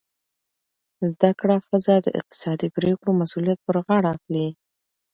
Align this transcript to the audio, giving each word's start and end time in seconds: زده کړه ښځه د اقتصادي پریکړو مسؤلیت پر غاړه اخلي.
زده 1.09 1.29
کړه 1.39 1.55
ښځه 1.67 1.95
د 1.99 2.07
اقتصادي 2.19 2.67
پریکړو 2.75 3.11
مسؤلیت 3.21 3.59
پر 3.65 3.75
غاړه 3.85 4.09
اخلي. 4.17 4.47